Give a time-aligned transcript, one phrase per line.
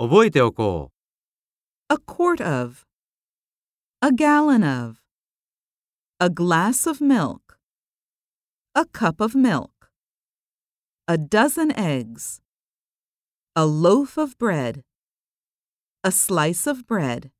[0.00, 0.92] 覚えておこ
[1.90, 1.92] う。
[1.92, 2.86] A a quart of,
[4.00, 5.02] a gallon of,
[6.18, 7.58] a glass of milk,
[8.74, 9.90] a cup of milk,
[11.06, 12.40] a dozen eggs,
[13.54, 14.84] a loaf of bread,
[16.02, 17.30] a slice of bread.